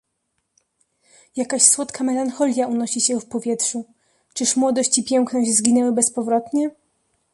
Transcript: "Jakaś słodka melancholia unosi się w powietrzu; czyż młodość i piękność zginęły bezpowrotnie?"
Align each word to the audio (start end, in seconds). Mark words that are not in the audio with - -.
"Jakaś 1.35 1.61
słodka 1.63 2.03
melancholia 2.03 2.67
unosi 2.67 3.01
się 3.01 3.19
w 3.19 3.25
powietrzu; 3.25 3.85
czyż 4.33 4.55
młodość 4.55 4.97
i 4.97 5.03
piękność 5.03 5.49
zginęły 5.49 5.91
bezpowrotnie?" 5.91 6.71